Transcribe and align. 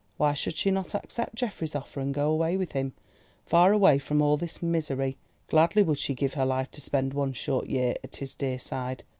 Why 0.17 0.33
should 0.33 0.55
she 0.57 0.71
not 0.71 0.95
accept 0.95 1.35
Geoffrey's 1.35 1.75
offer 1.75 1.99
and 1.99 2.11
go 2.11 2.31
away 2.31 2.57
with 2.57 2.71
him—far 2.71 3.71
away 3.71 3.99
from 3.99 4.19
all 4.19 4.35
this 4.35 4.59
misery? 4.63 5.19
Gladly 5.47 5.83
would 5.83 5.99
she 5.99 6.15
give 6.15 6.33
her 6.33 6.43
life 6.43 6.71
to 6.71 6.81
spend 6.81 7.13
one 7.13 7.33
short 7.33 7.67
year 7.69 7.93
at 8.03 8.15
his 8.15 8.33
dear 8.33 8.57
side. 8.57 9.03